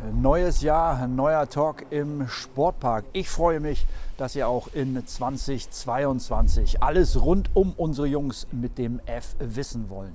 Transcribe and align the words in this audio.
Neues 0.00 0.62
Jahr, 0.62 1.08
neuer 1.08 1.48
Talk 1.48 1.86
im 1.90 2.28
Sportpark. 2.28 3.04
Ich 3.12 3.28
freue 3.28 3.58
mich, 3.58 3.84
dass 4.16 4.36
ihr 4.36 4.46
auch 4.46 4.68
in 4.72 5.04
2022 5.04 6.80
alles 6.84 7.20
rund 7.20 7.50
um 7.54 7.72
unsere 7.76 8.06
Jungs 8.06 8.46
mit 8.52 8.78
dem 8.78 9.00
F 9.06 9.34
wissen 9.40 9.90
wollen. 9.90 10.14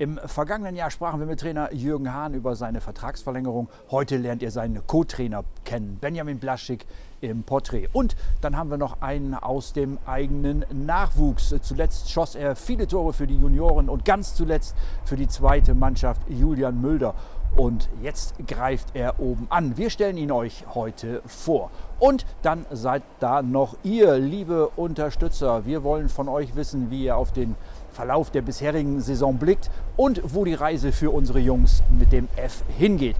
Im 0.00 0.18
vergangenen 0.24 0.76
Jahr 0.76 0.90
sprachen 0.90 1.20
wir 1.20 1.26
mit 1.26 1.40
Trainer 1.40 1.74
Jürgen 1.74 2.14
Hahn 2.14 2.32
über 2.32 2.56
seine 2.56 2.80
Vertragsverlängerung. 2.80 3.68
Heute 3.90 4.16
lernt 4.16 4.40
ihr 4.40 4.50
seinen 4.50 4.86
Co-Trainer 4.86 5.44
kennen, 5.66 5.98
Benjamin 6.00 6.38
Blaschik 6.38 6.86
im 7.20 7.42
Porträt. 7.42 7.86
Und 7.92 8.16
dann 8.40 8.56
haben 8.56 8.70
wir 8.70 8.78
noch 8.78 9.02
einen 9.02 9.34
aus 9.34 9.74
dem 9.74 9.98
eigenen 10.06 10.64
Nachwuchs. 10.72 11.54
Zuletzt 11.60 12.10
schoss 12.10 12.34
er 12.34 12.56
viele 12.56 12.86
Tore 12.86 13.12
für 13.12 13.26
die 13.26 13.36
Junioren 13.36 13.90
und 13.90 14.06
ganz 14.06 14.34
zuletzt 14.34 14.74
für 15.04 15.16
die 15.16 15.28
zweite 15.28 15.74
Mannschaft 15.74 16.22
Julian 16.30 16.80
Mülder. 16.80 17.14
Und 17.56 17.90
jetzt 18.00 18.34
greift 18.46 18.94
er 18.94 19.20
oben 19.20 19.48
an. 19.50 19.76
Wir 19.76 19.90
stellen 19.90 20.16
ihn 20.16 20.30
euch 20.30 20.64
heute 20.74 21.20
vor. 21.26 21.70
Und 21.98 22.24
dann 22.40 22.64
seid 22.70 23.02
da 23.18 23.42
noch 23.42 23.76
ihr, 23.82 24.16
liebe 24.16 24.68
Unterstützer. 24.68 25.66
Wir 25.66 25.82
wollen 25.82 26.08
von 26.08 26.28
euch 26.28 26.54
wissen, 26.56 26.90
wie 26.90 27.04
ihr 27.04 27.16
auf 27.16 27.32
den 27.32 27.56
Verlauf 27.92 28.30
der 28.30 28.42
bisherigen 28.42 29.00
Saison 29.00 29.38
blickt 29.38 29.70
und 29.96 30.20
wo 30.24 30.44
die 30.44 30.54
Reise 30.54 30.92
für 30.92 31.10
unsere 31.10 31.38
Jungs 31.38 31.82
mit 31.98 32.12
dem 32.12 32.28
F 32.36 32.62
hingeht. 32.78 33.16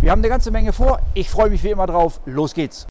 Wir 0.00 0.10
haben 0.10 0.20
eine 0.20 0.28
ganze 0.28 0.50
Menge 0.50 0.72
vor. 0.72 1.00
Ich 1.14 1.30
freue 1.30 1.50
mich 1.50 1.62
wie 1.64 1.70
immer 1.70 1.86
drauf. 1.86 2.20
Los 2.26 2.54
geht's. 2.54 2.86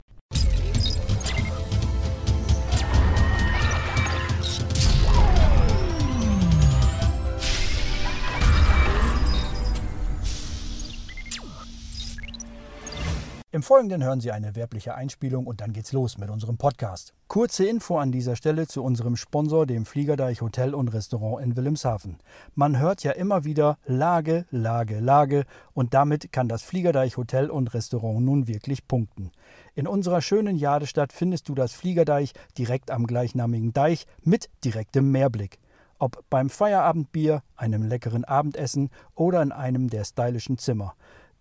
Im 13.56 13.62
Folgenden 13.62 14.04
hören 14.04 14.20
Sie 14.20 14.32
eine 14.32 14.54
werbliche 14.54 14.94
Einspielung 14.94 15.46
und 15.46 15.62
dann 15.62 15.72
geht's 15.72 15.92
los 15.92 16.18
mit 16.18 16.28
unserem 16.28 16.58
Podcast. 16.58 17.14
Kurze 17.26 17.64
Info 17.64 17.96
an 17.96 18.12
dieser 18.12 18.36
Stelle 18.36 18.66
zu 18.66 18.84
unserem 18.84 19.16
Sponsor, 19.16 19.64
dem 19.64 19.86
Fliegerdeich 19.86 20.42
Hotel 20.42 20.74
und 20.74 20.88
Restaurant 20.88 21.42
in 21.42 21.56
Wilhelmshaven. 21.56 22.18
Man 22.54 22.78
hört 22.78 23.02
ja 23.02 23.12
immer 23.12 23.44
wieder 23.44 23.78
Lage, 23.86 24.44
Lage, 24.50 25.00
Lage 25.00 25.46
und 25.72 25.94
damit 25.94 26.32
kann 26.32 26.48
das 26.48 26.60
Fliegerdeich 26.64 27.16
Hotel 27.16 27.48
und 27.48 27.72
Restaurant 27.72 28.20
nun 28.20 28.46
wirklich 28.46 28.86
punkten. 28.86 29.32
In 29.74 29.86
unserer 29.86 30.20
schönen 30.20 30.56
Jadestadt 30.56 31.14
findest 31.14 31.48
du 31.48 31.54
das 31.54 31.72
Fliegerdeich 31.72 32.34
direkt 32.58 32.90
am 32.90 33.06
gleichnamigen 33.06 33.72
Deich 33.72 34.04
mit 34.22 34.50
direktem 34.64 35.10
Meerblick. 35.10 35.60
Ob 35.98 36.22
beim 36.28 36.50
Feierabendbier, 36.50 37.42
einem 37.56 37.84
leckeren 37.84 38.26
Abendessen 38.26 38.90
oder 39.14 39.40
in 39.40 39.50
einem 39.50 39.88
der 39.88 40.04
stylischen 40.04 40.58
Zimmer. 40.58 40.92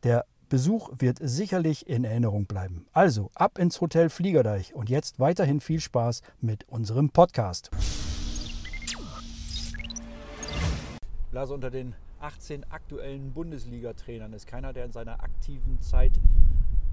Der 0.03 0.25
Besuch 0.49 0.89
wird 0.97 1.17
sicherlich 1.21 1.87
in 1.87 2.03
Erinnerung 2.03 2.45
bleiben. 2.45 2.85
Also 2.93 3.31
ab 3.35 3.57
ins 3.57 3.81
Hotel 3.81 4.09
Fliegerdeich 4.09 4.73
und 4.73 4.89
jetzt 4.89 5.19
weiterhin 5.19 5.59
viel 5.59 5.79
Spaß 5.79 6.21
mit 6.41 6.67
unserem 6.69 7.09
Podcast. 7.09 7.71
Lars, 11.31 11.51
unter 11.51 11.69
den 11.69 11.95
18 12.19 12.63
aktuellen 12.71 13.33
Bundesliga-Trainern 13.33 14.33
ist 14.33 14.47
keiner, 14.47 14.73
der 14.73 14.85
in 14.85 14.91
seiner 14.91 15.21
aktiven 15.21 15.81
Zeit 15.81 16.13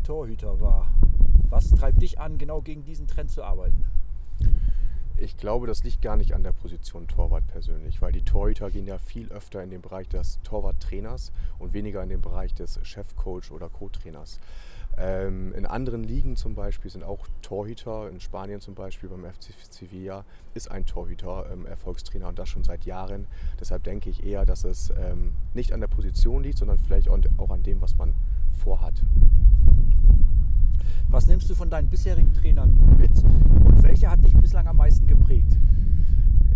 Torhüter 0.04 0.60
war. 0.60 0.88
Was 1.48 1.70
treibt 1.70 2.02
dich 2.02 2.18
an, 2.18 2.38
genau 2.38 2.60
gegen 2.60 2.84
diesen 2.84 3.06
Trend 3.06 3.30
zu 3.30 3.44
arbeiten? 3.44 3.84
Ich 5.22 5.36
glaube, 5.36 5.68
das 5.68 5.84
liegt 5.84 6.02
gar 6.02 6.16
nicht 6.16 6.34
an 6.34 6.42
der 6.42 6.50
Position 6.50 7.06
Torwart 7.06 7.46
persönlich, 7.46 8.02
weil 8.02 8.10
die 8.10 8.24
Torhüter 8.24 8.70
gehen 8.70 8.88
ja 8.88 8.98
viel 8.98 9.30
öfter 9.30 9.62
in 9.62 9.70
den 9.70 9.80
Bereich 9.80 10.08
des 10.08 10.40
Torwarttrainers 10.42 11.30
und 11.60 11.72
weniger 11.74 12.02
in 12.02 12.08
den 12.08 12.20
Bereich 12.20 12.54
des 12.54 12.80
Chefcoach 12.82 13.52
oder 13.52 13.68
Co-Trainers. 13.68 14.40
Ähm, 14.98 15.54
in 15.54 15.64
anderen 15.64 16.02
Ligen 16.02 16.34
zum 16.34 16.56
Beispiel 16.56 16.90
sind 16.90 17.04
auch 17.04 17.28
Torhüter, 17.40 18.10
in 18.10 18.18
Spanien 18.18 18.60
zum 18.60 18.74
Beispiel 18.74 19.08
beim 19.08 19.24
FC 19.24 19.54
Sevilla 19.70 20.24
ist 20.54 20.68
ein 20.72 20.86
Torhüter 20.86 21.46
ähm, 21.52 21.66
Erfolgstrainer 21.66 22.26
und 22.26 22.38
das 22.40 22.48
schon 22.48 22.64
seit 22.64 22.84
Jahren. 22.84 23.28
Deshalb 23.60 23.84
denke 23.84 24.10
ich 24.10 24.24
eher, 24.24 24.44
dass 24.44 24.64
es 24.64 24.90
ähm, 24.90 25.34
nicht 25.54 25.72
an 25.72 25.80
der 25.80 25.86
Position 25.86 26.42
liegt, 26.42 26.58
sondern 26.58 26.78
vielleicht 26.78 27.08
auch 27.08 27.50
an 27.50 27.62
dem, 27.62 27.80
was 27.80 27.96
man 27.96 28.12
vorhat. 28.58 29.04
Was 31.08 31.26
nimmst 31.26 31.48
du 31.50 31.54
von 31.54 31.70
deinen 31.70 31.88
bisherigen 31.88 32.32
Trainern 32.32 32.96
mit 32.98 33.10
und 33.22 33.82
welcher 33.82 34.10
hat 34.10 34.24
dich 34.24 34.32
bislang 34.34 34.66
am 34.66 34.76
meisten 34.76 35.06
geprägt? 35.06 35.56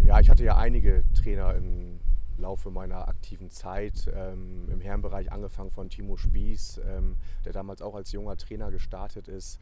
Ja, 0.04 0.20
ich 0.20 0.30
hatte 0.30 0.44
ja 0.44 0.56
einige 0.56 1.02
Trainer 1.14 1.54
im 1.54 2.00
Laufe 2.38 2.70
meiner 2.70 3.08
aktiven 3.08 3.50
Zeit 3.50 4.10
ähm, 4.14 4.68
im 4.70 4.80
Herrenbereich, 4.80 5.32
angefangen 5.32 5.70
von 5.70 5.88
Timo 5.88 6.16
Spieß, 6.16 6.80
ähm, 6.86 7.16
der 7.44 7.52
damals 7.52 7.82
auch 7.82 7.94
als 7.94 8.12
junger 8.12 8.36
Trainer 8.36 8.70
gestartet 8.70 9.28
ist, 9.28 9.58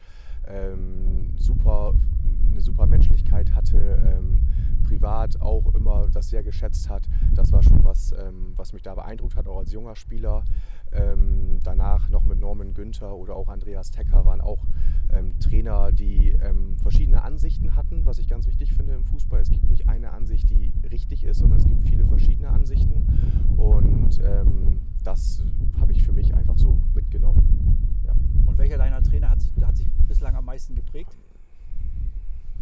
ähm, 0.47 1.33
super, 1.37 1.93
eine 2.51 2.61
super 2.61 2.85
Menschlichkeit 2.85 3.53
hatte, 3.53 3.77
ähm, 3.77 4.41
privat 4.87 5.41
auch 5.41 5.73
immer 5.73 6.07
das 6.11 6.29
sehr 6.29 6.43
geschätzt 6.43 6.89
hat. 6.89 7.07
Das 7.33 7.51
war 7.51 7.63
schon 7.63 7.83
was, 7.83 8.11
ähm, 8.11 8.53
was 8.55 8.73
mich 8.73 8.83
da 8.83 8.93
beeindruckt 8.95 9.35
hat, 9.35 9.47
auch 9.47 9.59
als 9.59 9.71
junger 9.71 9.95
Spieler. 9.95 10.43
Ähm, 10.91 11.59
danach 11.63 12.09
noch 12.09 12.23
mit 12.23 12.39
Norman 12.39 12.73
Günther 12.73 13.15
oder 13.15 13.35
auch 13.35 13.49
Andreas 13.49 13.91
Tecker 13.91 14.25
waren 14.25 14.41
auch 14.41 14.65
ähm, 15.11 15.39
Trainer, 15.39 15.91
die 15.91 16.31
ähm, 16.31 16.77
verschiedene 16.77 17.23
Ansichten 17.23 17.75
hatten, 17.75 18.05
was 18.05 18.17
ich 18.17 18.27
ganz 18.27 18.47
wichtig 18.47 18.73
finde 18.73 18.93
im 18.93 19.05
Fußball. 19.05 19.39
Es 19.41 19.49
gibt 19.49 19.67
nicht 19.67 19.89
eine 19.89 20.11
Ansicht, 20.11 20.49
die 20.49 20.73
richtig 20.89 21.23
ist, 21.23 21.39
sondern 21.39 21.59
es 21.59 21.65
gibt 21.65 21.87
viele 21.87 22.05
verschiedene 22.05 22.49
Ansichten. 22.49 23.07
Und 23.57 24.19
ähm, 24.23 24.81
das 25.03 25.43
habe 25.79 25.91
ich 25.91 26.03
für 26.03 26.13
mich 26.13 26.33
einfach 26.33 26.57
so 26.57 26.81
mitgenommen. 26.93 28.01
Ja. 28.05 28.13
Und 28.45 28.57
welcher 28.57 28.77
deiner 28.77 29.01
Trainer 29.01 29.29
hat 29.29 29.41
sich, 29.41 29.51
hat 29.63 29.77
sich 29.77 29.89
bislang 30.07 30.35
am 30.35 30.45
meisten 30.45 30.75
geprägt? 30.75 31.17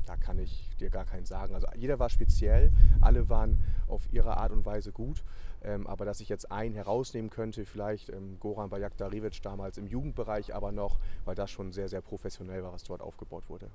Da 0.05 0.17
kann 0.17 0.39
ich 0.39 0.69
dir 0.79 0.89
gar 0.89 1.05
keinen 1.05 1.25
sagen. 1.25 1.55
Also 1.55 1.67
jeder 1.75 1.99
war 1.99 2.09
speziell, 2.09 2.71
alle 3.01 3.29
waren 3.29 3.57
auf 3.87 4.07
ihre 4.11 4.37
Art 4.37 4.51
und 4.51 4.65
Weise 4.65 4.91
gut. 4.91 5.23
Ähm, 5.63 5.87
aber 5.87 6.03
dass 6.05 6.19
ich 6.19 6.29
jetzt 6.29 6.51
einen 6.51 6.75
herausnehmen 6.75 7.29
könnte, 7.29 7.65
vielleicht 7.65 8.09
ähm, 8.09 8.37
Goran 8.39 8.69
Bajaktariewicz 8.69 9.41
damals 9.41 9.77
im 9.77 9.87
Jugendbereich 9.87 10.53
aber 10.53 10.71
noch, 10.71 10.99
weil 11.23 11.35
das 11.35 11.51
schon 11.51 11.71
sehr, 11.71 11.87
sehr 11.87 12.01
professionell 12.01 12.63
war, 12.63 12.73
was 12.73 12.83
dort 12.83 13.01
aufgebaut 13.01 13.49
wurde. 13.49 13.67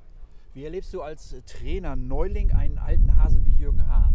Wie 0.54 0.64
erlebst 0.64 0.92
du 0.92 1.02
als 1.02 1.34
Trainer 1.46 1.96
Neuling 1.96 2.52
einen 2.52 2.78
alten 2.78 3.16
Hasen 3.16 3.44
wie 3.46 3.58
Jürgen 3.58 3.86
Hahn? 3.88 4.14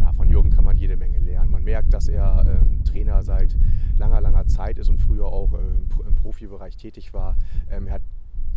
Ja, 0.00 0.12
von 0.12 0.28
Jürgen 0.28 0.50
kann 0.50 0.64
man 0.64 0.76
jede 0.76 0.96
Menge 0.96 1.18
lernen. 1.18 1.50
Man 1.50 1.64
merkt, 1.64 1.92
dass 1.94 2.08
er 2.08 2.44
ähm, 2.46 2.84
Trainer 2.84 3.22
seit 3.22 3.56
langer, 3.96 4.20
langer 4.20 4.46
Zeit 4.46 4.78
ist 4.78 4.88
und 4.88 4.98
früher 4.98 5.26
auch 5.26 5.52
äh, 5.54 6.06
im 6.06 6.14
Profibereich 6.14 6.76
tätig 6.76 7.12
war. 7.14 7.36
Ähm, 7.70 7.86
er 7.86 7.94
hat 7.94 8.02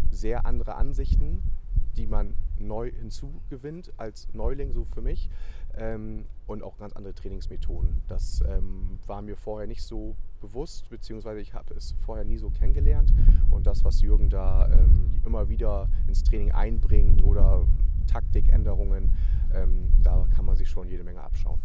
sehr 0.10 0.46
andere 0.46 0.76
Ansichten, 0.76 1.42
die 1.98 2.08
man 2.08 2.36
neu 2.58 2.92
hinzugewinnt 2.92 3.92
als 3.98 4.28
Neuling, 4.34 4.72
so 4.72 4.86
für 4.86 5.02
mich. 5.02 5.30
Ähm, 5.76 6.26
und 6.48 6.64
auch 6.64 6.78
ganz 6.78 6.94
andere 6.94 7.14
Trainingsmethoden. 7.14 8.02
Das 8.08 8.44
ähm, 8.48 9.00
war 9.08 9.22
mir 9.22 9.38
vorher 9.38 9.68
nicht 9.68 9.84
so 9.84 10.16
bewusst, 10.42 10.90
beziehungsweise 10.90 11.40
ich 11.40 11.54
habe 11.54 11.74
es 11.76 11.96
vorher 12.02 12.26
nie 12.26 12.38
so 12.38 12.50
kennengelernt. 12.50 13.14
Und 13.50 13.68
das, 13.68 13.86
was 13.86 14.02
Jürgen 14.02 14.30
da 14.30 14.70
ähm, 14.70 15.22
immer 15.26 15.48
wieder 15.48 15.90
ins 16.08 16.24
Training 16.24 16.52
einbringt 16.52 17.24
oder 17.24 17.66
Taktikänderungen, 18.08 19.16
ähm, 19.54 19.94
da 20.04 20.28
kann 20.36 20.46
man 20.46 20.56
sich 20.56 20.70
schon 20.70 20.90
jede 20.90 21.04
Menge 21.04 21.22
abschauen. 21.22 21.62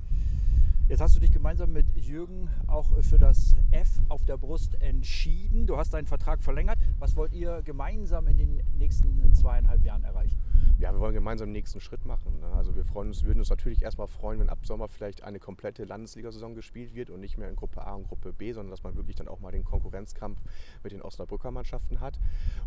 Jetzt 0.88 1.00
hast 1.00 1.16
du 1.16 1.20
dich 1.20 1.32
gemeinsam 1.32 1.72
mit 1.72 1.96
Jürgen 1.96 2.48
auch 2.68 2.96
für 3.02 3.18
das 3.18 3.56
F 3.72 4.00
auf 4.08 4.24
der 4.24 4.36
Brust 4.36 4.80
entschieden. 4.80 5.66
Du 5.66 5.76
hast 5.76 5.92
deinen 5.92 6.06
Vertrag 6.06 6.40
verlängert. 6.40 6.78
Was 7.00 7.16
wollt 7.16 7.34
ihr 7.34 7.62
gemeinsam 7.62 8.28
in 8.28 8.36
den 8.36 8.62
nächsten 8.78 9.34
zweieinhalb 9.34 9.82
Jahren 9.82 10.04
erreichen? 10.04 10.38
Ja, 10.78 10.92
wir 10.92 11.00
wollen 11.00 11.14
gemeinsam 11.14 11.48
den 11.48 11.54
nächsten 11.54 11.80
Schritt 11.80 12.04
machen. 12.04 12.38
Ne? 12.38 12.46
Also 12.52 12.76
wir 12.76 12.84
freuen 12.84 13.08
uns, 13.08 13.24
würden 13.24 13.38
uns 13.38 13.48
natürlich 13.48 13.82
erstmal 13.82 14.06
freuen, 14.06 14.38
wenn 14.40 14.50
ab 14.50 14.66
Sommer 14.66 14.88
vielleicht 14.88 15.24
eine 15.24 15.40
komplette 15.40 15.84
Landesliga-Saison 15.84 16.54
gespielt 16.54 16.94
wird 16.94 17.08
und 17.08 17.18
nicht 17.18 17.38
mehr 17.38 17.48
in 17.48 17.56
Gruppe 17.56 17.84
A 17.84 17.94
und 17.94 18.06
Gruppe 18.06 18.32
B, 18.34 18.52
sondern 18.52 18.70
dass 18.70 18.82
man 18.82 18.94
wirklich 18.94 19.16
dann 19.16 19.26
auch 19.26 19.40
mal 19.40 19.50
den 19.50 19.64
Konkurrenzkampf 19.64 20.38
mit 20.84 20.92
den 20.92 21.00
Osnabrücker 21.00 21.50
Mannschaften 21.50 22.00
hat 22.00 22.20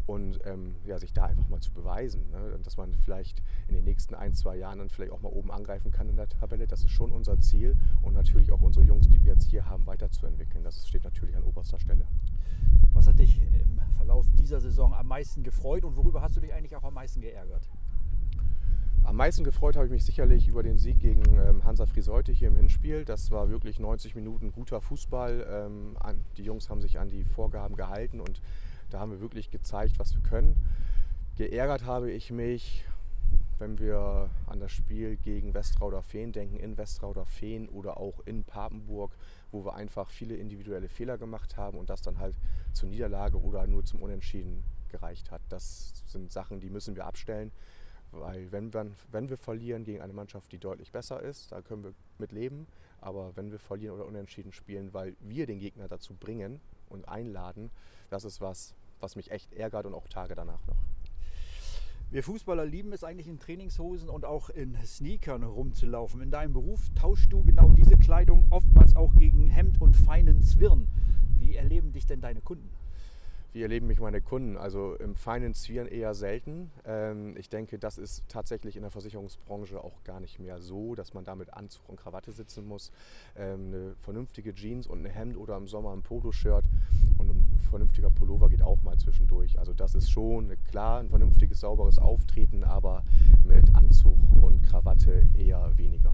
und 0.08 0.40
ähm, 0.44 0.76
ja, 0.86 0.98
sich 0.98 1.14
da 1.14 1.26
einfach 1.26 1.48
mal 1.50 1.62
zu 1.62 1.72
beweisen, 1.72 2.32
ne? 2.32 2.60
dass 2.64 2.78
man 2.78 2.96
vielleicht 2.96 3.44
in 3.68 3.76
den 3.76 3.86
nächsten 3.86 4.16
ein, 4.16 4.34
zwei 4.34 4.58
Jahren 4.58 4.80
dann 4.80 4.90
vielleicht 4.90 5.12
auch 5.12 5.22
mal 5.22 5.32
oben 5.32 5.52
angreifen 5.52 5.92
kann 5.92 6.10
in 6.10 6.16
der 6.16 6.28
Tabelle. 6.28 6.68
Das 6.68 6.84
ist 6.84 6.92
schon 6.92 7.12
unser 7.12 7.40
Ziel 7.40 7.78
und 8.02 8.14
natürlich 8.14 8.52
auch 8.52 8.62
unsere 8.62 8.86
Jungs, 8.86 9.10
die 9.10 9.24
wir 9.24 9.34
jetzt 9.34 9.50
hier 9.50 9.66
haben, 9.66 9.86
weiterzuentwickeln. 9.86 10.64
Das 10.64 10.88
steht 10.88 11.04
natürlich 11.04 11.36
an 11.36 11.44
oberster 11.44 11.80
Stelle. 11.80 12.06
Was 12.94 13.08
hat 13.08 13.20
dich 13.20 13.42
im 13.42 13.80
Verlauf 13.96 14.26
dieser 14.38 14.60
Saison 14.60 14.94
am 14.94 15.08
meisten 15.08 15.44
gefreut 15.44 15.86
und 15.86 15.96
worüber 15.96 16.22
hast 16.22 16.36
du 16.36 16.42
dich 16.42 16.54
eigentlich 16.54 16.76
auch 16.76 16.84
am 16.84 16.94
meisten 16.94 17.22
geärgert? 17.22 17.70
Am 19.04 19.16
meisten 19.16 19.44
gefreut 19.44 19.76
habe 19.76 19.86
ich 19.86 19.92
mich 19.92 20.06
sicherlich 20.06 20.48
über 20.48 20.62
den 20.62 20.78
Sieg 20.78 21.00
gegen 21.00 21.24
ähm, 21.40 21.64
Hansa 21.64 21.86
Friseute 21.86 22.32
hier 22.32 22.50
im 22.50 22.56
Hinspiel. 22.56 23.06
Das 23.06 23.32
war 23.32 23.50
wirklich 23.50 23.80
90 23.80 24.14
Minuten 24.16 24.52
guter 24.52 24.82
Fußball. 24.82 25.48
Ähm, 25.50 25.98
die 26.38 26.44
Jungs 26.44 26.70
haben 26.70 26.82
sich 26.82 27.00
an 27.00 27.10
die 27.10 27.24
Vorgaben 27.24 27.76
gehalten 27.76 28.20
und 28.20 28.42
da 28.90 29.00
haben 29.00 29.12
wir 29.12 29.20
wirklich 29.20 29.50
gezeigt, 29.50 29.98
was 29.98 30.14
wir 30.14 30.22
können. 30.22 30.56
Geärgert 31.38 31.86
habe 31.86 32.12
ich 32.12 32.32
mich 32.32 32.84
wenn 33.60 33.78
wir 33.80 34.30
an 34.48 34.60
das 34.60 34.72
Spiel 34.72 35.18
gegen 35.18 35.54
Westrauder 35.54 36.02
Feen 36.02 36.32
denken, 36.32 36.58
in 36.58 36.78
Westrauder 36.78 37.26
Feen 37.26 37.70
oder 37.70 37.98
auch 37.98 38.20
in 38.26 38.44
Papenburg, 38.44 39.12
wo 39.52 39.66
wir 39.66 39.74
einfach 39.76 40.10
viele 40.10 40.36
individuelle 40.36 40.90
Fehler 40.90 41.18
gemacht 41.18 41.58
haben 41.58 41.78
und 41.78 41.90
das 41.90 42.02
dann 42.02 42.20
halt 42.20 42.36
zur 42.74 42.90
Niederlage 42.90 43.40
oder 43.40 43.68
nur 43.68 43.84
zum 43.84 44.02
Unentschieden 44.02 44.64
gereicht 44.90 45.32
hat. 45.32 45.42
Das 45.50 46.04
sind 46.06 46.32
Sachen, 46.32 46.60
die 46.60 46.70
müssen 46.70 46.96
wir 46.96 47.06
abstellen, 47.06 47.52
weil 48.12 48.52
wenn 48.52 48.74
wir, 48.74 48.88
wenn 49.12 49.30
wir 49.30 49.38
verlieren 49.38 49.84
gegen 49.84 50.02
eine 50.02 50.14
Mannschaft, 50.14 50.52
die 50.52 50.58
deutlich 50.58 50.92
besser 50.92 51.22
ist, 51.22 51.52
da 51.52 51.62
können 51.62 51.84
wir 51.84 51.94
mit 52.18 52.32
leben. 52.32 52.68
Aber 53.02 53.36
wenn 53.36 53.52
wir 53.52 53.60
verlieren 53.60 53.96
oder 53.96 54.06
unentschieden 54.06 54.52
spielen, 54.52 54.94
weil 54.94 55.16
wir 55.22 55.46
den 55.46 55.60
Gegner 55.60 55.88
dazu 55.88 56.14
bringen 56.14 56.60
und 56.90 57.08
einladen, 57.08 57.72
das 58.10 58.26
ist 58.26 58.42
was, 58.42 58.74
was 59.00 59.16
mich 59.16 59.32
echt 59.32 59.54
ärgert 59.54 59.86
und 59.86 59.94
auch 59.94 60.08
Tage 60.08 60.36
danach 60.36 60.66
noch. 60.66 60.76
Wir 62.12 62.24
Fußballer 62.24 62.66
lieben 62.66 62.92
es 62.92 63.04
eigentlich 63.04 63.28
in 63.28 63.38
Trainingshosen 63.38 64.10
und 64.10 64.26
auch 64.26 64.50
in 64.50 64.76
Sneakern 64.84 65.44
rumzulaufen. 65.44 66.24
In 66.24 66.32
deinem 66.32 66.54
Beruf 66.54 66.90
tauschst 66.96 67.32
du 67.32 67.44
genau 67.44 67.70
diese 67.70 67.98
Kleidung 67.98 68.46
oftmals 68.50 68.96
auch 68.96 69.14
gegen 69.14 69.46
Hemd 69.46 69.80
und 69.80 69.96
feinen 69.96 70.42
Zwirn. 70.42 70.88
Wie 71.38 71.56
erleben 71.56 71.92
dich 71.92 72.08
denn 72.08 72.20
deine 72.20 72.42
Kunden? 72.42 72.68
Wie 73.52 73.64
erleben 73.64 73.88
mich 73.88 74.00
meine 74.00 74.22
Kunden? 74.22 74.58
Also 74.58 74.94
im 74.96 75.16
feinen 75.16 75.56
Zwirn 75.56 75.88
eher 75.88 76.14
selten. 76.14 76.70
Ähm, 76.86 77.36
ich 77.36 77.50
denke, 77.50 77.80
das 77.80 77.98
ist 77.98 78.24
tatsächlich 78.28 78.76
in 78.76 78.84
der 78.84 78.92
Versicherungsbranche 78.92 79.84
auch 79.84 80.04
gar 80.04 80.20
nicht 80.20 80.40
mehr 80.40 80.62
so, 80.62 80.94
dass 80.94 81.16
man 81.16 81.24
da 81.24 81.36
mit 81.36 81.52
Anzug 81.54 81.90
und 81.90 82.00
Krawatte 82.00 82.32
sitzen 82.32 82.68
muss. 82.68 82.92
Ähm, 83.36 83.68
eine 83.70 83.96
vernünftige 84.02 84.54
Jeans 84.54 84.86
und 84.86 85.04
ein 85.04 85.10
Hemd 85.10 85.36
oder 85.36 85.58
im 85.58 85.68
Sommer 85.68 85.94
ein 85.94 86.04
Poloshirt 86.04 86.66
und 87.18 87.32
ein 87.32 87.60
vernünftiger 87.70 88.12
Pullover 88.12 88.50
geht 88.50 88.62
auch 88.62 88.82
mal 88.84 88.98
zwischendurch. 88.98 89.58
Also 89.58 89.74
das 89.74 89.96
ist 89.96 90.12
schon 90.12 90.56
klar 90.70 91.00
ein 91.00 91.10
vernünftiges, 91.10 91.62
sauberes 91.62 91.98
Auftreten, 91.98 92.64
aber 92.64 93.04
mit 93.44 93.74
Anzug 93.76 94.18
und 94.42 94.62
Krawatte 94.64 95.24
eher 95.36 95.76
weniger. 95.76 96.14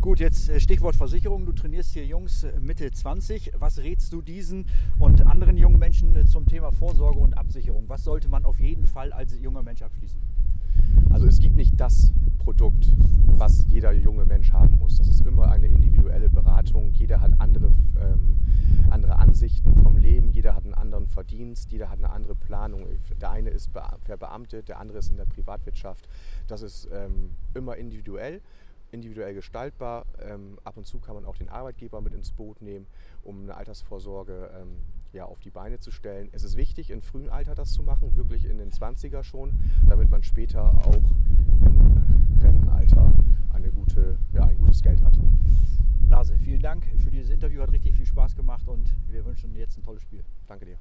Gut, 0.00 0.20
jetzt 0.20 0.48
äh, 0.48 0.60
Stichwort 0.60 0.94
Versicherung. 0.94 1.44
Du 1.44 1.52
trainierst 1.52 1.92
hier 1.92 2.06
Jungs 2.06 2.44
äh, 2.44 2.60
Mitte 2.60 2.90
20. 2.90 3.52
Was 3.58 3.78
rätst 3.78 4.12
du 4.12 4.22
diesen 4.22 4.66
und 4.98 5.26
anderen 5.26 5.56
jungen 5.56 5.78
Menschen 5.78 6.14
äh, 6.14 6.24
zum 6.24 6.46
Thema 6.46 6.57
Vorsorge 6.72 7.18
und 7.18 7.38
Absicherung? 7.38 7.84
Was 7.88 8.04
sollte 8.04 8.28
man 8.28 8.44
auf 8.44 8.58
jeden 8.60 8.86
Fall 8.86 9.12
als 9.12 9.38
junger 9.40 9.62
Mensch 9.62 9.82
abschließen? 9.82 10.20
Also 11.10 11.26
es 11.26 11.38
gibt 11.38 11.56
nicht 11.56 11.80
das 11.80 12.12
Produkt, 12.38 12.90
was 13.34 13.64
jeder 13.68 13.92
junge 13.92 14.24
Mensch 14.24 14.52
haben 14.52 14.78
muss. 14.78 14.96
Das 14.96 15.08
ist 15.08 15.20
immer 15.20 15.50
eine 15.50 15.66
individuelle 15.66 16.28
Beratung. 16.28 16.92
Jeder 16.92 17.20
hat 17.20 17.32
andere, 17.38 17.70
ähm, 18.00 18.40
andere 18.90 19.16
Ansichten 19.16 19.76
vom 19.76 19.96
Leben, 19.96 20.30
jeder 20.30 20.54
hat 20.54 20.64
einen 20.64 20.74
anderen 20.74 21.06
Verdienst, 21.06 21.70
jeder 21.70 21.90
hat 21.90 21.98
eine 21.98 22.10
andere 22.10 22.34
Planung. 22.34 22.86
Der 23.20 23.30
eine 23.30 23.50
ist 23.50 23.70
verbeamtet, 24.04 24.68
der 24.68 24.80
andere 24.80 24.98
ist 24.98 25.10
in 25.10 25.16
der 25.16 25.26
Privatwirtschaft. 25.26 26.08
Das 26.46 26.62
ist 26.62 26.88
ähm, 26.92 27.30
immer 27.54 27.76
individuell 27.76 28.40
individuell 28.90 29.34
gestaltbar. 29.34 30.06
Ähm, 30.20 30.58
ab 30.64 30.76
und 30.76 30.86
zu 30.86 30.98
kann 30.98 31.14
man 31.14 31.24
auch 31.24 31.36
den 31.36 31.48
Arbeitgeber 31.48 32.00
mit 32.00 32.14
ins 32.14 32.32
Boot 32.32 32.62
nehmen, 32.62 32.86
um 33.22 33.42
eine 33.42 33.56
Altersvorsorge 33.56 34.50
ähm, 34.58 34.78
ja, 35.12 35.24
auf 35.24 35.40
die 35.40 35.50
Beine 35.50 35.80
zu 35.80 35.90
stellen. 35.90 36.28
Es 36.32 36.42
ist 36.42 36.56
wichtig, 36.56 36.90
im 36.90 37.02
frühen 37.02 37.28
Alter 37.28 37.54
das 37.54 37.72
zu 37.72 37.82
machen, 37.82 38.16
wirklich 38.16 38.44
in 38.44 38.58
den 38.58 38.70
20er 38.70 39.22
schon, 39.22 39.58
damit 39.88 40.10
man 40.10 40.22
später 40.22 40.70
auch 40.84 40.94
im 41.64 42.38
Rentenalter 42.40 43.12
eine 43.52 43.70
gute, 43.70 44.18
ja, 44.32 44.44
ein 44.44 44.58
gutes 44.58 44.82
Geld 44.82 45.02
hat. 45.02 45.18
Blase, 46.06 46.36
vielen 46.38 46.60
Dank 46.60 46.86
für 46.98 47.10
dieses 47.10 47.30
Interview, 47.30 47.60
hat 47.60 47.72
richtig 47.72 47.94
viel 47.94 48.06
Spaß 48.06 48.36
gemacht 48.36 48.66
und 48.68 48.94
wir 49.08 49.24
wünschen 49.24 49.54
jetzt 49.56 49.76
ein 49.76 49.82
tolles 49.82 50.02
Spiel. 50.02 50.24
Danke 50.46 50.64
dir. 50.64 50.78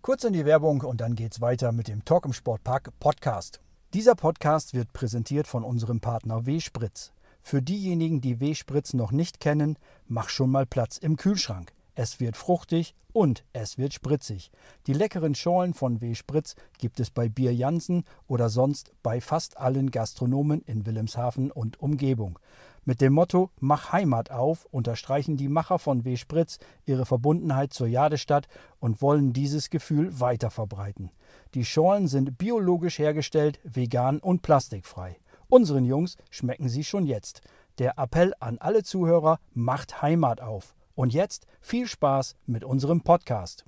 Kurz 0.00 0.24
in 0.24 0.32
die 0.32 0.44
Werbung 0.44 0.80
und 0.80 1.00
dann 1.00 1.14
geht's 1.14 1.40
weiter 1.40 1.70
mit 1.70 1.86
dem 1.86 2.04
Talk 2.04 2.24
im 2.24 2.32
Sportpark 2.32 2.90
Podcast. 2.98 3.60
Dieser 3.94 4.14
Podcast 4.14 4.74
wird 4.74 4.92
präsentiert 4.92 5.46
von 5.46 5.64
unserem 5.64 6.00
Partner 6.00 6.46
W-Spritz. 6.46 7.12
Für 7.40 7.62
diejenigen, 7.62 8.20
die 8.20 8.40
W-Spritz 8.40 8.94
noch 8.94 9.12
nicht 9.12 9.38
kennen, 9.38 9.76
mach 10.06 10.28
schon 10.28 10.50
mal 10.50 10.66
Platz 10.66 10.96
im 10.96 11.16
Kühlschrank. 11.16 11.72
Es 11.94 12.20
wird 12.20 12.36
fruchtig 12.36 12.94
und 13.12 13.44
es 13.52 13.76
wird 13.76 13.92
spritzig. 13.92 14.50
Die 14.86 14.94
leckeren 14.94 15.34
Schorlen 15.34 15.74
von 15.74 16.00
W-Spritz 16.00 16.56
gibt 16.78 17.00
es 17.00 17.10
bei 17.10 17.28
Bier 17.28 17.54
Jansen 17.54 18.04
oder 18.26 18.48
sonst 18.48 18.92
bei 19.02 19.20
fast 19.20 19.58
allen 19.58 19.90
Gastronomen 19.90 20.62
in 20.62 20.86
Wilhelmshaven 20.86 21.50
und 21.50 21.80
Umgebung. 21.80 22.38
Mit 22.84 23.00
dem 23.00 23.12
Motto 23.12 23.50
Mach 23.60 23.92
Heimat 23.92 24.30
auf 24.30 24.64
unterstreichen 24.70 25.36
die 25.36 25.48
Macher 25.48 25.78
von 25.78 26.04
W-Spritz 26.04 26.58
ihre 26.86 27.06
Verbundenheit 27.06 27.72
zur 27.72 27.86
Jadestadt 27.86 28.48
und 28.80 29.02
wollen 29.02 29.32
dieses 29.32 29.70
Gefühl 29.70 30.18
weiter 30.18 30.50
verbreiten. 30.50 31.10
Die 31.54 31.64
Schorlen 31.64 32.08
sind 32.08 32.38
biologisch 32.38 32.98
hergestellt, 32.98 33.60
vegan 33.62 34.18
und 34.18 34.42
plastikfrei. 34.42 35.18
Unseren 35.48 35.84
Jungs 35.84 36.16
schmecken 36.30 36.70
sie 36.70 36.82
schon 36.82 37.04
jetzt. 37.04 37.42
Der 37.78 37.98
Appell 37.98 38.32
an 38.40 38.58
alle 38.58 38.82
Zuhörer 38.82 39.38
macht 39.52 40.00
Heimat 40.00 40.40
auf. 40.40 40.74
Und 40.94 41.14
jetzt 41.14 41.46
viel 41.60 41.86
Spaß 41.86 42.36
mit 42.46 42.64
unserem 42.64 43.00
Podcast. 43.00 43.64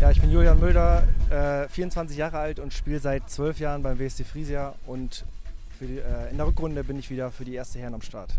Ja, 0.00 0.12
ich 0.12 0.20
bin 0.20 0.30
Julian 0.30 0.60
Mölder, 0.60 1.02
äh, 1.28 1.68
24 1.68 2.16
Jahre 2.16 2.38
alt 2.38 2.60
und 2.60 2.72
spiele 2.72 3.00
seit 3.00 3.28
12 3.28 3.58
Jahren 3.58 3.82
beim 3.82 3.98
WSC 3.98 4.22
Friesia 4.22 4.76
und 4.86 5.24
die, 5.80 5.98
äh, 5.98 6.30
in 6.30 6.36
der 6.36 6.46
Rückrunde 6.46 6.84
bin 6.84 6.98
ich 6.98 7.10
wieder 7.10 7.32
für 7.32 7.44
die 7.44 7.54
erste 7.54 7.78
Herren 7.80 7.94
am 7.94 8.02
Start. 8.02 8.32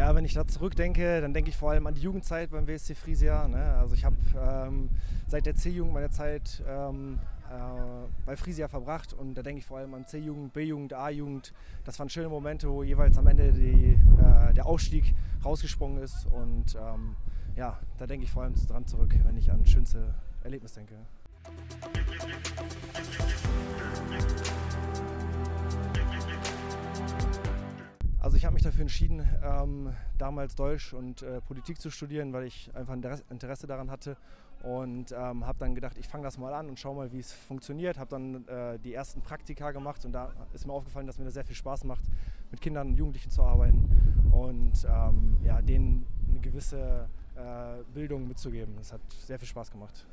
Ja, 0.00 0.14
wenn 0.14 0.24
ich 0.24 0.32
da 0.32 0.46
zurückdenke, 0.46 1.20
dann 1.20 1.34
denke 1.34 1.50
ich 1.50 1.58
vor 1.58 1.72
allem 1.72 1.86
an 1.86 1.92
die 1.92 2.00
Jugendzeit 2.00 2.48
beim 2.48 2.66
WSC 2.66 2.94
Friesia. 2.94 3.46
Ne? 3.46 3.62
Also 3.74 3.94
ich 3.94 4.06
habe 4.06 4.16
ähm, 4.34 4.88
seit 5.26 5.44
der 5.44 5.54
C-Jugend 5.54 5.92
meine 5.92 6.08
Zeit 6.08 6.62
ähm, 6.66 7.18
äh, 7.50 8.08
bei 8.24 8.34
Friesia 8.34 8.68
verbracht 8.68 9.12
und 9.12 9.34
da 9.34 9.42
denke 9.42 9.58
ich 9.58 9.66
vor 9.66 9.76
allem 9.76 9.92
an 9.92 10.06
C-Jugend, 10.06 10.54
B-Jugend, 10.54 10.94
A-Jugend. 10.94 11.52
Das 11.84 11.98
waren 11.98 12.08
schöne 12.08 12.30
Momente, 12.30 12.70
wo 12.70 12.82
jeweils 12.82 13.18
am 13.18 13.26
Ende 13.26 13.52
die, 13.52 13.98
äh, 14.22 14.54
der 14.54 14.64
Aufstieg 14.64 15.14
rausgesprungen 15.44 16.02
ist 16.02 16.24
und 16.24 16.76
ähm, 16.76 17.14
ja, 17.54 17.78
da 17.98 18.06
denke 18.06 18.24
ich 18.24 18.32
vor 18.32 18.44
allem 18.44 18.54
dran 18.54 18.86
zurück, 18.86 19.14
wenn 19.24 19.36
ich 19.36 19.52
an 19.52 19.66
schönste 19.66 20.14
Erlebnis 20.42 20.72
denke. 20.72 20.94
Also 28.20 28.36
ich 28.36 28.44
habe 28.44 28.52
mich 28.52 28.62
dafür 28.62 28.82
entschieden, 28.82 29.26
ähm, 29.42 29.94
damals 30.18 30.54
Deutsch 30.54 30.92
und 30.92 31.22
äh, 31.22 31.40
Politik 31.40 31.80
zu 31.80 31.90
studieren, 31.90 32.34
weil 32.34 32.44
ich 32.44 32.70
einfach 32.74 32.94
Interesse 33.30 33.66
daran 33.66 33.90
hatte 33.90 34.16
und 34.62 35.12
ähm, 35.12 35.46
habe 35.46 35.58
dann 35.58 35.74
gedacht, 35.74 35.96
ich 35.96 36.06
fange 36.06 36.24
das 36.24 36.36
mal 36.36 36.52
an 36.52 36.68
und 36.68 36.78
schaue 36.78 36.94
mal, 36.94 37.12
wie 37.12 37.18
es 37.18 37.32
funktioniert. 37.32 37.98
Habe 37.98 38.10
dann 38.10 38.46
äh, 38.46 38.78
die 38.78 38.92
ersten 38.92 39.22
Praktika 39.22 39.70
gemacht 39.70 40.04
und 40.04 40.12
da 40.12 40.32
ist 40.52 40.66
mir 40.66 40.72
aufgefallen, 40.74 41.06
dass 41.06 41.18
mir 41.18 41.24
das 41.24 41.34
sehr 41.34 41.46
viel 41.46 41.56
Spaß 41.56 41.84
macht, 41.84 42.04
mit 42.50 42.60
Kindern 42.60 42.88
und 42.88 42.96
Jugendlichen 42.96 43.30
zu 43.30 43.42
arbeiten 43.42 43.88
und 44.32 44.86
ähm, 44.86 45.38
ja, 45.42 45.62
denen 45.62 46.06
eine 46.28 46.40
gewisse 46.40 47.08
äh, 47.36 47.82
Bildung 47.94 48.28
mitzugeben. 48.28 48.74
Das 48.76 48.92
hat 48.92 49.00
sehr 49.26 49.38
viel 49.38 49.48
Spaß 49.48 49.70
gemacht. 49.70 50.04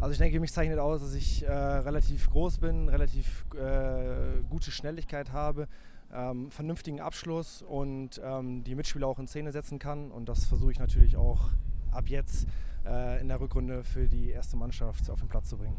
Also 0.00 0.12
ich 0.12 0.18
denke, 0.18 0.38
mich 0.38 0.52
zeichnet 0.52 0.78
aus, 0.78 1.00
dass 1.00 1.12
ich 1.14 1.44
äh, 1.44 1.52
relativ 1.52 2.30
groß 2.30 2.58
bin, 2.58 2.88
relativ 2.88 3.44
äh, 3.56 4.42
gute 4.48 4.70
Schnelligkeit 4.70 5.32
habe, 5.32 5.66
ähm, 6.14 6.52
vernünftigen 6.52 7.00
Abschluss 7.00 7.62
und 7.62 8.20
ähm, 8.22 8.62
die 8.62 8.76
Mitspieler 8.76 9.08
auch 9.08 9.18
in 9.18 9.26
Szene 9.26 9.50
setzen 9.50 9.80
kann. 9.80 10.12
Und 10.12 10.28
das 10.28 10.44
versuche 10.44 10.70
ich 10.70 10.78
natürlich 10.78 11.16
auch 11.16 11.50
ab 11.90 12.04
jetzt 12.06 12.46
äh, 12.86 13.20
in 13.20 13.26
der 13.26 13.40
Rückrunde 13.40 13.82
für 13.82 14.06
die 14.06 14.30
erste 14.30 14.56
Mannschaft 14.56 15.10
auf 15.10 15.18
den 15.18 15.28
Platz 15.28 15.48
zu 15.48 15.58
bringen. 15.58 15.76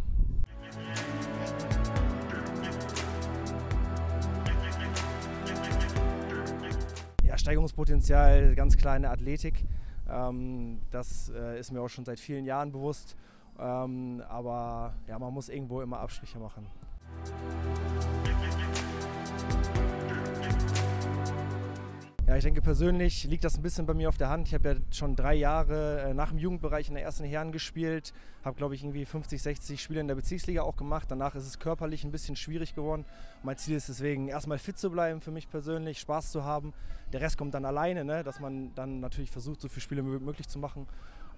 Ja, 7.24 7.38
Steigerungspotenzial, 7.38 8.54
ganz 8.56 8.76
kleine 8.76 9.12
Athletik. 9.12 9.64
Ähm, 10.10 10.80
das 10.92 11.30
äh, 11.30 11.58
ist 11.58 11.72
mir 11.72 11.80
auch 11.80 11.88
schon 11.88 12.04
seit 12.04 12.20
vielen 12.20 12.44
Jahren 12.44 12.74
bewusst. 12.74 13.16
Ähm, 13.60 14.24
aber 14.30 14.94
ja, 15.08 15.20
man 15.20 15.34
muss 15.34 15.50
irgendwo 15.50 15.82
immer 15.82 16.00
Abstriche 16.00 16.40
machen. 16.40 16.68
Ja, 22.30 22.36
ich 22.36 22.44
denke 22.44 22.62
persönlich 22.62 23.24
liegt 23.24 23.44
das 23.44 23.58
ein 23.58 23.64
bisschen 23.64 23.88
bei 23.88 23.96
mir 23.96 24.08
auf 24.08 24.18
der 24.18 24.30
Hand. 24.30 24.48
Ich 24.48 24.54
habe 24.54 24.70
ja 24.70 24.76
schon 24.92 25.16
drei 25.16 25.34
Jahre 25.34 26.02
äh, 26.02 26.14
nach 26.14 26.30
dem 26.30 26.38
Jugendbereich 26.38 26.88
in 26.88 26.94
der 26.94 27.04
ersten 27.04 27.24
Herren 27.24 27.52
gespielt, 27.52 28.14
habe 28.46 28.56
glaube 28.56 28.76
ich 28.76 28.84
irgendwie 28.84 29.04
50, 29.04 29.42
60 29.42 29.82
Spiele 29.82 30.00
in 30.00 30.08
der 30.08 30.14
Bezirksliga 30.14 30.62
auch 30.62 30.76
gemacht. 30.76 31.08
Danach 31.10 31.34
ist 31.34 31.48
es 31.48 31.58
körperlich 31.58 32.04
ein 32.04 32.12
bisschen 32.12 32.36
schwierig 32.36 32.76
geworden. 32.76 33.04
Mein 33.42 33.58
Ziel 33.58 33.76
ist 33.76 33.90
deswegen 33.90 34.28
erstmal 34.28 34.60
fit 34.60 34.78
zu 34.78 34.92
bleiben 34.92 35.22
für 35.22 35.32
mich 35.32 35.50
persönlich, 35.50 36.00
Spaß 36.00 36.32
zu 36.32 36.44
haben. 36.44 36.72
Der 37.14 37.22
Rest 37.22 37.36
kommt 37.36 37.56
dann 37.56 37.66
alleine, 37.66 38.06
ne? 38.06 38.24
dass 38.24 38.40
man 38.40 38.76
dann 38.76 39.00
natürlich 39.00 39.32
versucht, 39.32 39.60
so 39.60 39.68
viele 39.68 39.82
Spiele 39.82 40.06
wie 40.06 40.24
möglich 40.24 40.48
zu 40.48 40.60
machen. 40.60 40.86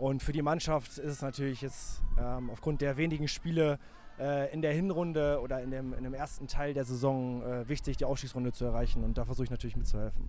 Und 0.01 0.23
für 0.23 0.31
die 0.31 0.41
Mannschaft 0.41 0.97
ist 0.97 1.11
es 1.11 1.21
natürlich 1.21 1.61
jetzt 1.61 2.01
ähm, 2.17 2.49
aufgrund 2.49 2.81
der 2.81 2.97
wenigen 2.97 3.27
Spiele 3.27 3.77
äh, 4.19 4.51
in 4.51 4.63
der 4.63 4.73
Hinrunde 4.73 5.39
oder 5.43 5.61
in 5.61 5.69
dem, 5.69 5.93
in 5.93 6.03
dem 6.03 6.15
ersten 6.15 6.47
Teil 6.47 6.73
der 6.73 6.85
Saison 6.85 7.43
äh, 7.43 7.69
wichtig, 7.69 7.97
die 7.97 8.05
Ausstiegsrunde 8.05 8.51
zu 8.51 8.65
erreichen. 8.65 9.03
Und 9.03 9.19
da 9.19 9.25
versuche 9.25 9.43
ich 9.43 9.51
natürlich 9.51 9.75
mitzuhelfen. 9.75 10.27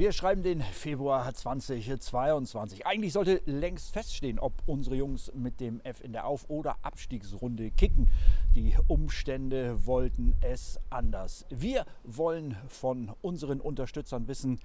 Wir 0.00 0.12
schreiben 0.12 0.42
den 0.42 0.62
Februar 0.62 1.30
2022. 1.30 2.86
Eigentlich 2.86 3.12
sollte 3.12 3.42
längst 3.44 3.92
feststehen, 3.92 4.38
ob 4.38 4.52
unsere 4.64 4.96
Jungs 4.96 5.30
mit 5.34 5.60
dem 5.60 5.80
F 5.80 6.02
in 6.02 6.12
der 6.12 6.26
Auf- 6.26 6.48
oder 6.48 6.76
Abstiegsrunde 6.82 7.70
kicken. 7.70 8.10
Die 8.54 8.74
Umstände 8.88 9.86
wollten 9.86 10.34
es 10.40 10.78
anders. 10.90 11.44
Wir 11.50 11.84
wollen 12.04 12.56
von 12.68 13.12
unseren 13.20 13.60
Unterstützern 13.60 14.26
wissen, 14.26 14.58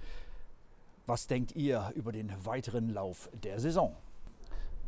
was 1.06 1.26
denkt 1.26 1.54
ihr 1.54 1.92
über 1.94 2.12
den 2.12 2.32
weiteren 2.44 2.90
Lauf 2.92 3.30
der 3.32 3.60
Saison? 3.60 3.94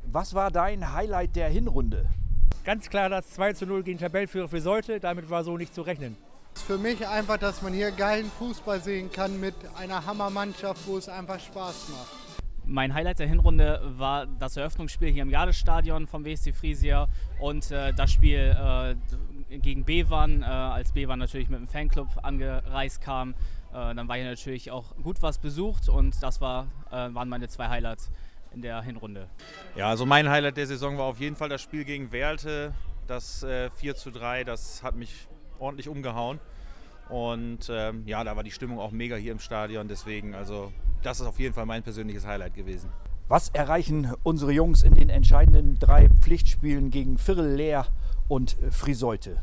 Was 0.04 0.34
war 0.34 0.50
dein 0.50 0.92
Highlight 0.92 1.36
der 1.36 1.48
Hinrunde? 1.48 2.06
Ganz 2.64 2.90
klar 2.90 3.08
das 3.08 3.30
2 3.30 3.52
zu 3.54 3.66
0 3.66 3.82
gegen 3.82 3.98
Tabellführer 3.98 4.48
für 4.48 4.60
Sollte. 4.60 5.00
Damit 5.00 5.30
war 5.30 5.44
so 5.44 5.56
nicht 5.56 5.74
zu 5.74 5.82
rechnen. 5.82 6.16
Für 6.54 6.76
mich 6.76 7.06
einfach, 7.06 7.38
dass 7.38 7.62
man 7.62 7.72
hier 7.72 7.92
geilen 7.92 8.30
Fußball 8.38 8.80
sehen 8.80 9.12
kann 9.12 9.38
mit 9.38 9.54
einer 9.76 10.04
Hammermannschaft, 10.04 10.86
wo 10.86 10.96
es 10.96 11.08
einfach 11.08 11.38
Spaß 11.38 11.88
macht. 11.90 12.08
Mein 12.64 12.92
Highlight 12.92 13.20
der 13.20 13.28
Hinrunde 13.28 13.80
war 13.96 14.26
das 14.26 14.56
Eröffnungsspiel 14.56 15.10
hier 15.10 15.22
im 15.22 15.30
Jadestadion 15.30 16.06
vom 16.06 16.24
WSC 16.24 16.52
Friesia 16.52 17.08
und 17.40 17.70
äh, 17.70 17.94
das 17.94 18.12
Spiel 18.12 18.54
äh, 19.50 19.58
gegen 19.58 19.84
Bevan, 19.84 20.42
äh, 20.42 20.44
als 20.44 20.92
Bevan 20.92 21.18
natürlich 21.18 21.48
mit 21.48 21.60
dem 21.60 21.68
Fanclub 21.68 22.08
angereist 22.22 23.00
kam. 23.00 23.34
Äh, 23.78 23.94
dann 23.94 24.08
war 24.08 24.16
hier 24.16 24.24
natürlich 24.24 24.70
auch 24.70 24.96
gut 25.02 25.22
was 25.22 25.38
besucht 25.38 25.88
und 25.88 26.20
das 26.22 26.40
war, 26.40 26.66
äh, 26.90 27.14
waren 27.14 27.28
meine 27.28 27.48
zwei 27.48 27.68
Highlights 27.68 28.10
in 28.52 28.62
der 28.62 28.82
Hinrunde. 28.82 29.28
Ja, 29.76 29.88
also 29.88 30.06
mein 30.06 30.28
Highlight 30.28 30.56
der 30.56 30.66
Saison 30.66 30.98
war 30.98 31.04
auf 31.04 31.20
jeden 31.20 31.36
Fall 31.36 31.48
das 31.48 31.62
Spiel 31.62 31.84
gegen 31.84 32.10
Werlte, 32.10 32.72
das 33.06 33.42
äh, 33.42 33.70
4 33.70 33.94
zu 33.94 34.10
3, 34.10 34.44
das 34.44 34.82
hat 34.82 34.96
mich 34.96 35.28
ordentlich 35.58 35.88
umgehauen. 35.88 36.40
Und 37.08 37.70
ähm, 37.70 38.02
ja, 38.06 38.22
da 38.24 38.36
war 38.36 38.42
die 38.42 38.50
Stimmung 38.50 38.78
auch 38.80 38.90
mega 38.90 39.16
hier 39.16 39.32
im 39.32 39.38
Stadion. 39.38 39.88
Deswegen, 39.88 40.34
also 40.34 40.72
das 41.02 41.20
ist 41.20 41.26
auf 41.26 41.38
jeden 41.38 41.54
Fall 41.54 41.64
mein 41.64 41.82
persönliches 41.82 42.26
Highlight 42.26 42.54
gewesen. 42.54 42.90
Was 43.28 43.48
erreichen 43.50 44.12
unsere 44.24 44.52
Jungs 44.52 44.82
in 44.82 44.94
den 44.94 45.08
entscheidenden 45.08 45.78
drei 45.78 46.08
Pflichtspielen 46.08 46.90
gegen 46.90 47.18
Virl, 47.18 47.54
Leer 47.54 47.86
und 48.26 48.56
Friseute? 48.70 49.42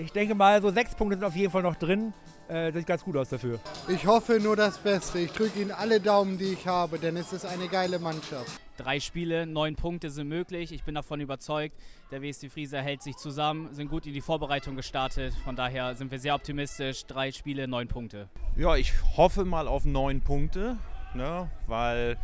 Ich 0.00 0.12
denke 0.12 0.34
mal, 0.34 0.62
so 0.62 0.70
sechs 0.70 0.94
Punkte 0.94 1.18
sind 1.18 1.26
auf 1.26 1.36
jeden 1.36 1.52
Fall 1.52 1.62
noch 1.62 1.76
drin. 1.76 2.14
Äh, 2.48 2.72
sieht 2.72 2.86
ganz 2.86 3.04
gut 3.04 3.16
aus 3.18 3.28
dafür. 3.28 3.60
Ich 3.86 4.06
hoffe 4.06 4.40
nur 4.40 4.56
das 4.56 4.78
Beste. 4.78 5.18
Ich 5.18 5.30
drücke 5.32 5.60
Ihnen 5.60 5.70
alle 5.70 6.00
Daumen, 6.00 6.38
die 6.38 6.54
ich 6.54 6.66
habe, 6.66 6.98
denn 6.98 7.18
es 7.18 7.34
ist 7.34 7.44
eine 7.44 7.68
geile 7.68 7.98
Mannschaft. 7.98 8.60
Drei 8.78 8.98
Spiele, 8.98 9.46
neun 9.46 9.76
Punkte 9.76 10.08
sind 10.10 10.28
möglich. 10.28 10.72
Ich 10.72 10.84
bin 10.84 10.94
davon 10.94 11.20
überzeugt. 11.20 11.76
Der 12.10 12.22
WSC 12.22 12.48
Frieser 12.48 12.80
hält 12.80 13.02
sich 13.02 13.16
zusammen, 13.16 13.74
sind 13.74 13.90
gut 13.90 14.06
in 14.06 14.14
die 14.14 14.22
Vorbereitung 14.22 14.74
gestartet. 14.74 15.34
Von 15.44 15.54
daher 15.54 15.94
sind 15.94 16.10
wir 16.10 16.18
sehr 16.18 16.34
optimistisch. 16.34 17.04
Drei 17.04 17.30
Spiele, 17.30 17.68
neun 17.68 17.86
Punkte. 17.86 18.30
Ja, 18.56 18.76
ich 18.76 18.94
hoffe 19.18 19.44
mal 19.44 19.68
auf 19.68 19.84
neun 19.84 20.22
Punkte, 20.22 20.78
ne, 21.12 21.50
weil 21.66 22.16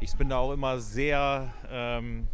ich 0.00 0.14
bin 0.14 0.28
da 0.28 0.36
auch 0.36 0.52
immer 0.52 0.78
sehr 0.78 1.54
ähm, 1.70 2.28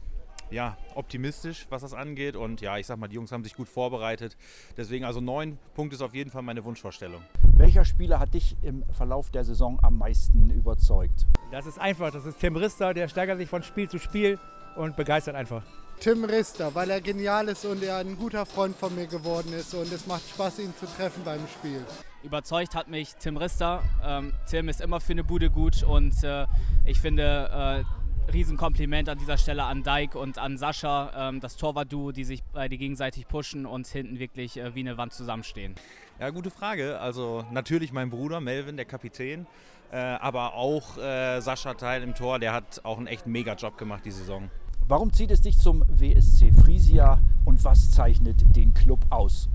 ja, 0.51 0.77
optimistisch, 0.95 1.67
was 1.71 1.83
das 1.83 1.95
angeht. 1.95 2.37
Und 2.37 2.61
ja, 2.61 2.79
ich 2.79 2.87
sag 2.87 2.99
mal, 2.99 3.09
die 3.09 3.17
Jungs 3.17 3.33
haben 3.33 3.45
sich 3.45 3.55
gut 3.55 3.69
vorbereitet. 3.69 4.37
Deswegen 4.77 5.05
also 5.05 5.21
neun 5.21 5.59
Punkte 5.75 5.97
ist 5.97 6.03
auf 6.03 6.15
jeden 6.15 6.31
Fall 6.31 6.43
meine 6.43 6.65
Wunschvorstellung. 6.65 7.23
Welcher 7.57 7.85
Spieler 7.85 8.19
hat 8.21 8.35
dich 8.35 8.57
im 8.63 8.85
Verlauf 8.93 9.31
der 9.31 9.45
Saison 9.45 9.79
am 9.83 9.99
meisten 9.99 10.51
überzeugt? 10.51 11.27
Das 11.51 11.67
ist 11.67 11.79
einfach. 11.79 12.11
Das 12.11 12.27
ist 12.27 12.39
Tim 12.41 12.57
Rister, 12.57 12.95
der 12.95 13.09
steigert 13.09 13.39
sich 13.39 13.49
von 13.49 13.63
Spiel 13.63 13.89
zu 13.89 13.99
Spiel 13.99 14.39
und 14.77 14.97
begeistert 14.97 15.35
einfach. 15.35 15.63
Tim 16.01 16.25
Rister, 16.25 16.75
weil 16.75 16.91
er 16.91 17.01
genial 17.01 17.49
ist 17.49 17.65
und 17.65 17.83
er 17.83 17.99
ein 17.99 18.17
guter 18.17 18.45
Freund 18.45 18.77
von 18.77 18.95
mir 18.95 19.07
geworden 19.07 19.53
ist 19.53 19.73
und 19.75 19.91
es 19.93 20.07
macht 20.07 20.29
Spaß, 20.29 20.59
ihn 20.59 20.75
zu 20.79 20.87
treffen 20.87 21.23
beim 21.25 21.47
Spiel. 21.47 21.85
Überzeugt 22.23 22.75
hat 22.75 22.89
mich 22.89 23.15
Tim 23.17 23.37
Rister. 23.37 23.83
Ähm, 24.05 24.33
Tim 24.51 24.69
ist 24.69 24.81
immer 24.81 25.01
für 25.01 25.13
eine 25.13 25.25
Bude 25.25 25.51
gut 25.51 25.83
und 25.83 26.23
äh, 26.25 26.47
ich 26.85 27.01
finde, 27.01 27.85
äh, 27.85 28.04
Riesenkompliment 28.33 29.09
an 29.09 29.19
dieser 29.19 29.39
Stelle 29.39 29.65
an 29.65 29.83
Dijk 29.83 30.15
und 30.15 30.39
an 30.39 30.57
Sascha, 30.59 31.29
ähm, 31.29 31.41
das 31.41 31.57
Torwart-Duo, 31.57 32.13
die 32.13 32.25
sich 32.25 32.43
beide 32.53 32.77
gegenseitig 32.77 33.29
pushen 33.29 33.67
und 33.67 33.87
hinten 33.87 34.19
wirklich 34.19 34.57
äh, 34.57 34.75
wie 34.75 34.81
eine 34.81 34.97
Wand 34.97 35.13
zusammenstehen. 35.13 35.75
Ja, 36.19 36.31
gute 36.31 36.51
Frage. 36.51 36.99
Also 37.01 37.45
natürlich 37.51 37.93
mein 37.93 38.11
Bruder 38.11 38.41
Melvin, 38.41 38.77
der 38.77 38.87
Kapitän, 38.87 39.47
äh, 39.93 39.97
aber 39.97 40.55
auch 40.55 40.97
äh, 40.99 41.41
Sascha 41.41 41.75
Teil 41.75 42.03
im 42.03 42.15
Tor, 42.15 42.39
der 42.39 42.53
hat 42.53 42.81
auch 42.85 42.99
einen 42.99 43.07
echt 43.07 43.27
mega 43.27 43.55
Job 43.55 43.77
gemacht 43.77 44.05
die 44.05 44.11
Saison. 44.11 44.51
Warum 44.87 45.13
zieht 45.13 45.31
es 45.31 45.41
dich 45.41 45.59
zum 45.59 45.83
WSC 45.89 46.53
Friesia 46.53 47.21
und 47.45 47.63
was 47.65 47.91
zeichnet 47.91 48.45
den 48.55 48.75
Club 48.75 49.01
aus? 49.11 49.49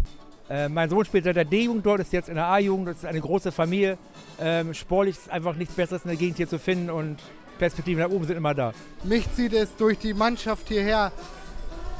Äh, 0.49 0.67
mein 0.67 0.89
Sohn 0.89 1.05
spielt 1.05 1.25
seit 1.25 1.35
der 1.35 1.45
D-Jugend 1.45 1.85
dort, 1.85 1.99
ist 1.99 2.11
jetzt 2.11 2.29
in 2.29 2.35
der 2.35 2.47
A-Jugend, 2.47 2.87
das 2.87 2.97
ist 2.97 3.05
eine 3.05 3.21
große 3.21 3.51
Familie. 3.51 3.99
Ähm, 4.39 4.73
sportlich 4.73 5.17
ist 5.17 5.29
einfach 5.29 5.55
nichts 5.55 5.75
Besseres 5.75 6.03
in 6.03 6.09
der 6.09 6.17
Gegend 6.17 6.37
hier 6.37 6.47
zu 6.47 6.57
finden 6.57 6.89
und 6.89 7.17
Perspektiven 7.59 8.01
nach 8.01 8.09
oben 8.09 8.25
sind 8.25 8.37
immer 8.37 8.55
da. 8.55 8.73
Mich 9.03 9.31
zieht 9.33 9.53
es 9.53 9.75
durch 9.75 9.99
die 9.99 10.15
Mannschaft 10.15 10.67
hierher, 10.69 11.11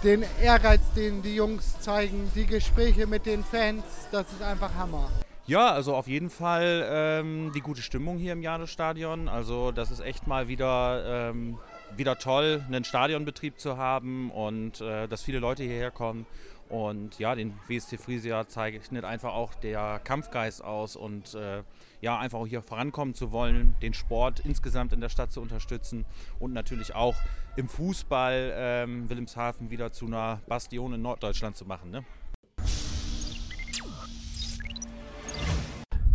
den 0.04 0.24
Ehrgeiz, 0.42 0.82
den 0.96 1.22
die 1.22 1.36
Jungs 1.36 1.80
zeigen, 1.82 2.32
die 2.34 2.46
Gespräche 2.46 3.06
mit 3.06 3.26
den 3.26 3.44
Fans, 3.44 3.84
das 4.12 4.32
ist 4.32 4.42
einfach 4.42 4.74
Hammer. 4.76 5.10
Ja, 5.46 5.72
also 5.72 5.96
auf 5.96 6.08
jeden 6.08 6.30
Fall 6.30 6.88
ähm, 6.92 7.52
die 7.56 7.62
gute 7.62 7.82
Stimmung 7.82 8.18
hier 8.18 8.34
im 8.34 8.42
Jadestadion. 8.42 9.28
Also 9.28 9.72
das 9.72 9.90
ist 9.90 10.00
echt 10.00 10.28
mal 10.28 10.48
wieder, 10.48 11.32
ähm, 11.32 11.58
wieder 11.98 12.20
toll, 12.20 12.64
einen 12.68 12.84
Stadionbetrieb 12.84 13.60
zu 13.60 13.76
haben 13.76 14.30
und 14.30 14.80
äh, 14.80 15.08
dass 15.08 15.24
viele 15.24 15.40
Leute 15.40 15.64
hierher 15.64 15.90
kommen. 15.90 16.28
Und 16.70 17.18
ja, 17.18 17.34
den 17.34 17.54
WSC 17.68 17.98
Friesia 17.98 18.48
zeichnet 18.48 19.04
einfach 19.04 19.34
auch 19.34 19.56
der 19.56 20.00
Kampfgeist 20.04 20.64
aus 20.64 20.96
und 20.96 21.34
äh, 21.34 21.64
ja, 22.00 22.20
einfach 22.20 22.40
auch 22.40 22.48
hier 22.48 22.62
vorankommen 22.62 23.16
zu 23.16 23.32
wollen, 23.32 23.74
den 23.82 23.96
Sport 23.96 24.42
insgesamt 24.42 24.94
in 24.94 25.02
der 25.02 25.10
Stadt 25.10 25.32
zu 25.32 25.42
unterstützen 25.42 26.06
und 26.40 26.54
natürlich 26.54 26.94
auch 26.94 27.16
im 27.56 27.68
Fußball 27.68 28.54
ähm, 28.56 29.10
Wilhelmshaven 29.10 29.72
wieder 29.72 29.92
zu 29.92 30.06
einer 30.06 30.42
Bastion 30.48 30.94
in 30.94 31.02
Norddeutschland 31.02 31.58
zu 31.58 31.66
machen. 31.66 31.90
Ne? 31.90 32.06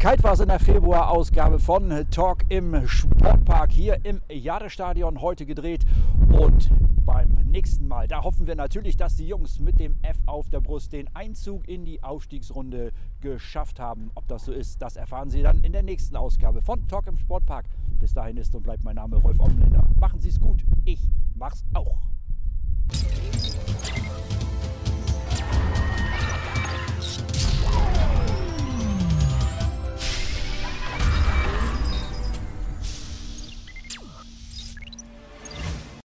Kalt 0.05 0.23
war 0.23 0.35
es 0.35 0.41
in 0.41 0.49
der 0.49 0.61
Februar-Ausgabe 0.61 1.59
von 1.59 1.89
Talk 2.11 2.45
im 2.51 2.87
Sportpark 2.87 3.73
hier 3.73 4.05
im 4.05 4.21
Jadestadion 4.31 5.23
heute 5.23 5.47
gedreht. 5.47 5.87
Und 6.31 6.69
beim 7.07 7.31
nächsten 7.47 7.89
Mal, 7.89 8.07
da 8.07 8.23
hoffen 8.23 8.47
wir 8.47 8.55
natürlich, 8.55 8.99
dass 8.99 9.17
die 9.17 9.27
Jungs 9.27 9.61
mit 9.61 9.81
dem 9.81 9.95
F 10.03 10.19
auf 10.27 10.51
der 10.51 10.61
Brust 10.61 10.93
den 10.93 11.09
Einzug 11.17 11.67
in 11.67 11.87
die 11.87 12.03
Aufstiegsrunde 12.03 12.93
geschafft 13.23 13.81
haben. 13.81 14.11
Ob 14.15 14.29
das 14.29 14.45
so 14.45 14.53
ist, 14.53 14.83
das 14.83 14.97
erfahren 14.97 15.31
Sie 15.31 15.41
dann 15.41 15.65
in 15.65 15.73
der 15.73 15.83
nächsten 15.83 16.17
Ausgabe 16.17 16.61
von 16.61 16.87
Talk 16.87 17.07
im 17.07 17.17
Sportpark. 17.17 17.65
Bis 17.99 18.13
dahin 18.13 18.37
ist 18.37 18.55
und 18.55 18.63
bleibt 18.63 18.85
mein 18.85 18.97
Name 18.97 19.17
Rolf 19.17 19.41
Omländer. 19.41 19.85
Machen 19.99 20.21
Sie 20.21 20.29
es 20.29 20.39
gut. 20.39 20.67
Ich 20.85 21.01
mach's 21.35 21.65
auch. 21.73 21.97